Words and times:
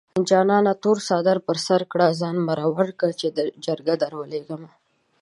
جانانه 0.29 0.73
تور 0.83 0.97
څادر 1.07 1.37
په 1.47 1.53
سر 1.65 1.81
کړه 1.91 2.07
ځان 2.19 2.35
مرور 2.47 2.89
کړه 2.99 3.13
چې 3.19 3.27
جرګه 3.65 3.95
دروليږمه 4.03 4.69